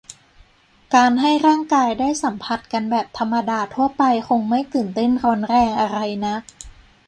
[0.95, 6.41] การให้ร่างกายได้สัมผัสกันแบบธรรมดาทั่วไปคงไม่ตื่นเต้นร้อนแรงอะไรนัก